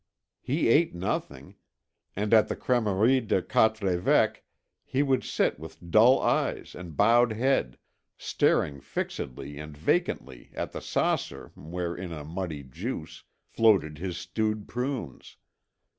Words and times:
He 0.41 0.67
ate 0.67 0.95
nothing, 0.95 1.57
and 2.15 2.33
at 2.33 2.47
the 2.47 2.55
Crèmerie 2.55 3.27
des 3.27 3.43
Quatre 3.43 3.85
Évêques 3.85 4.37
he 4.83 5.03
would 5.03 5.23
sit 5.23 5.59
with 5.59 5.91
dull 5.91 6.19
eyes 6.21 6.73
and 6.73 6.97
bowed 6.97 7.33
head, 7.33 7.77
staring 8.17 8.79
fixedly 8.81 9.59
and 9.59 9.77
vacantly 9.77 10.49
at 10.55 10.71
the 10.71 10.81
saucer 10.81 11.51
where, 11.53 11.95
in 11.95 12.11
a 12.11 12.23
muddy 12.25 12.63
juice, 12.63 13.25
floated 13.45 13.99
his 13.99 14.17
stewed 14.17 14.67
prunes. 14.67 15.37